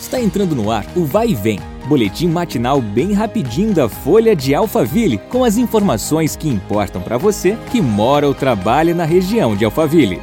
Está 0.00 0.20
entrando 0.20 0.54
no 0.54 0.70
ar 0.70 0.86
o 0.96 1.04
Vai 1.04 1.30
e 1.30 1.34
Vem, 1.34 1.58
boletim 1.88 2.28
matinal 2.28 2.80
bem 2.80 3.12
rapidinho 3.12 3.74
da 3.74 3.88
Folha 3.88 4.34
de 4.34 4.54
Alphaville, 4.54 5.18
com 5.18 5.42
as 5.42 5.58
informações 5.58 6.36
que 6.36 6.48
importam 6.48 7.02
para 7.02 7.18
você 7.18 7.58
que 7.70 7.80
mora 7.80 8.26
ou 8.26 8.32
trabalha 8.32 8.94
na 8.94 9.04
região 9.04 9.56
de 9.56 9.64
Alphaville. 9.64 10.20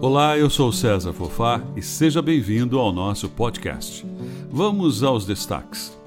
Olá, 0.00 0.38
eu 0.38 0.48
sou 0.48 0.70
César 0.70 1.12
Fofá 1.12 1.60
e 1.76 1.82
seja 1.82 2.22
bem-vindo 2.22 2.78
ao 2.78 2.92
nosso 2.92 3.28
podcast. 3.28 4.06
Vamos 4.48 5.02
aos 5.02 5.26
destaques. 5.26 5.97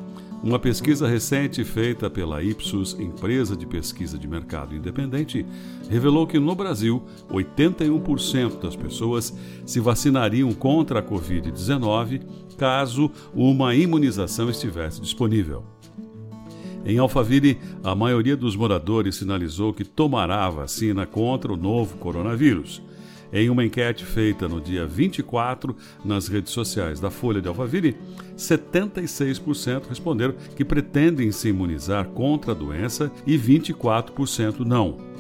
Uma 0.44 0.58
pesquisa 0.58 1.08
recente 1.08 1.64
feita 1.64 2.10
pela 2.10 2.42
Ipsos, 2.42 3.00
empresa 3.00 3.56
de 3.56 3.68
pesquisa 3.68 4.18
de 4.18 4.28
mercado 4.28 4.76
independente, 4.76 5.46
revelou 5.88 6.26
que 6.26 6.40
no 6.40 6.56
Brasil, 6.56 7.04
81% 7.30 8.60
das 8.60 8.76
pessoas 8.76 9.38
se 9.68 9.80
vacinariam 9.80 10.52
contra 10.52 11.00
a 11.00 11.04
Covid-19 11.04 12.24
caso 12.58 13.12
uma 13.36 13.76
imunização 13.76 14.50
estivesse 14.50 15.00
disponível. 15.00 15.64
Em 16.84 16.98
Alphaville, 16.98 17.60
a 17.84 17.94
maioria 17.94 18.36
dos 18.36 18.56
moradores 18.56 19.18
sinalizou 19.18 19.72
que 19.72 19.86
tomará 19.86 20.46
a 20.46 20.50
vacina 20.50 21.06
contra 21.06 21.54
o 21.54 21.58
novo 21.58 21.98
coronavírus. 21.98 22.82
Em 23.34 23.50
uma 23.50 23.64
enquete 23.64 24.06
feita 24.06 24.48
no 24.48 24.60
dia 24.60 24.86
24 24.86 25.76
nas 26.04 26.28
redes 26.28 26.52
sociais 26.52 27.00
da 27.00 27.10
Folha 27.10 27.42
de 27.42 27.48
Alphaville, 27.48 27.98
76% 28.38 29.88
responderam 29.88 30.34
que 30.56 30.66
pretendem 30.66 31.32
se 31.32 31.50
imunizar 31.50 32.08
contra 32.10 32.52
a 32.52 32.56
doença 32.56 33.12
e 33.26 33.38
24% 33.38 34.60
não. 34.60 35.11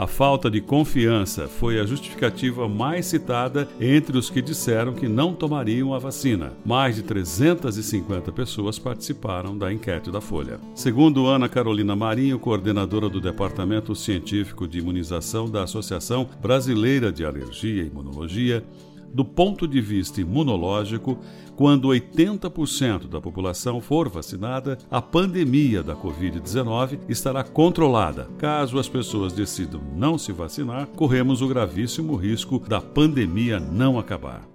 A 0.00 0.06
falta 0.06 0.50
de 0.50 0.62
confiança 0.62 1.46
foi 1.46 1.78
a 1.78 1.84
justificativa 1.84 2.66
mais 2.66 3.04
citada 3.04 3.68
entre 3.78 4.16
os 4.16 4.30
que 4.30 4.40
disseram 4.40 4.94
que 4.94 5.06
não 5.06 5.34
tomariam 5.34 5.92
a 5.92 5.98
vacina. 5.98 6.54
Mais 6.64 6.96
de 6.96 7.02
350 7.02 8.32
pessoas 8.32 8.78
participaram 8.78 9.58
da 9.58 9.70
enquete 9.70 10.10
da 10.10 10.18
Folha. 10.18 10.58
Segundo 10.74 11.26
Ana 11.26 11.50
Carolina 11.50 11.94
Marinho, 11.94 12.38
coordenadora 12.38 13.10
do 13.10 13.20
Departamento 13.20 13.94
Científico 13.94 14.66
de 14.66 14.78
Imunização 14.78 15.50
da 15.50 15.64
Associação 15.64 16.26
Brasileira 16.40 17.12
de 17.12 17.22
Alergia 17.22 17.82
e 17.82 17.88
Imunologia, 17.88 18.64
do 19.12 19.24
ponto 19.24 19.66
de 19.66 19.80
vista 19.80 20.20
imunológico, 20.20 21.18
quando 21.56 21.88
80% 21.88 23.06
da 23.06 23.20
população 23.20 23.80
for 23.80 24.08
vacinada, 24.08 24.78
a 24.90 25.02
pandemia 25.02 25.82
da 25.82 25.94
Covid-19 25.94 27.00
estará 27.08 27.44
controlada. 27.44 28.28
Caso 28.38 28.78
as 28.78 28.88
pessoas 28.88 29.32
decidam 29.32 29.80
não 29.94 30.16
se 30.16 30.32
vacinar, 30.32 30.86
corremos 30.88 31.42
o 31.42 31.48
gravíssimo 31.48 32.16
risco 32.16 32.58
da 32.66 32.80
pandemia 32.80 33.60
não 33.60 33.98
acabar. 33.98 34.49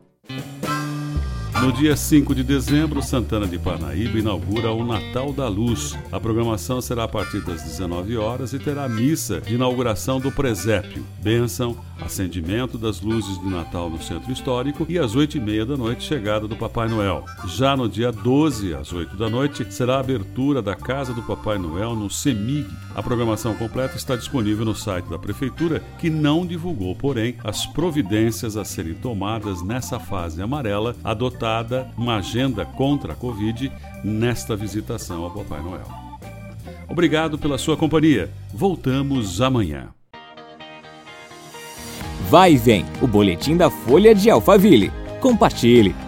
No 1.66 1.72
dia 1.72 1.98
5 1.98 2.36
de 2.36 2.44
dezembro, 2.44 3.02
Santana 3.02 3.48
de 3.48 3.58
Parnaíba 3.58 4.20
inaugura 4.20 4.72
o 4.72 4.86
Natal 4.86 5.34
da 5.34 5.48
Luz. 5.48 5.98
A 6.12 6.20
programação 6.20 6.80
será 6.80 7.06
a 7.06 7.08
partir 7.08 7.42
das 7.42 7.64
19 7.64 8.16
horas 8.18 8.54
e 8.54 8.60
terá 8.60 8.88
missa 8.88 9.42
de 9.42 9.56
inauguração 9.56 10.20
do 10.20 10.32
presépio, 10.32 11.04
bênção, 11.24 11.76
acendimento 12.00 12.78
das 12.78 13.02
luzes 13.02 13.40
de 13.42 13.50
Natal 13.50 13.90
no 13.90 14.00
centro 14.00 14.32
histórico 14.32 14.86
e 14.88 15.00
às 15.00 15.16
8 15.16 15.38
e 15.38 15.40
meia 15.40 15.66
da 15.66 15.76
noite 15.76 16.04
chegada 16.04 16.48
do 16.48 16.56
Papai 16.56 16.88
Noel. 16.88 17.26
Já 17.48 17.76
no 17.76 17.90
dia 17.90 18.12
12, 18.12 18.76
às 18.76 18.94
8 18.94 19.18
da 19.18 19.28
noite, 19.28 19.66
será 19.74 19.96
a 19.96 20.02
abertura 20.02 20.62
da 20.62 20.76
Casa 20.76 21.16
do 21.16 21.24
Papai 21.24 21.58
Noel 21.58 21.96
no 21.96 22.12
CEMIG. 22.12 22.70
A 22.94 23.02
programação 23.02 23.56
completa 23.56 23.98
está 23.98 24.16
disponível 24.16 24.66
no 24.66 24.76
site 24.76 25.10
da 25.10 25.18
Prefeitura, 25.18 25.82
que 25.98 26.12
não 26.12 26.46
divulgou, 26.46 26.96
porém, 26.96 27.38
as 27.44 27.66
providências 27.66 28.56
a 28.56 28.64
serem 28.64 28.94
tomadas 28.94 29.64
nessa 29.64 30.00
fase 30.00 30.44
amarela, 30.44 30.96
adotada 31.04 31.55
uma 31.98 32.18
agenda 32.18 32.66
contra 32.66 33.14
a 33.14 33.16
Covid 33.16 33.72
nesta 34.04 34.56
visitação 34.56 35.24
ao 35.24 35.32
Papai 35.32 35.62
Noel. 35.62 35.88
Obrigado 36.90 37.38
pela 37.38 37.58
sua 37.58 37.78
companhia. 37.78 38.30
Voltamos 38.54 39.42
amanhã. 39.42 39.90
Vai 42.30 42.54
e 42.54 42.58
vem, 42.58 42.86
o 43.02 43.08
boletim 43.08 43.56
da 43.56 43.70
Folha 43.70 44.14
de 44.14 44.30
Alphaville. 44.30 44.92
Compartilhe. 45.22 46.05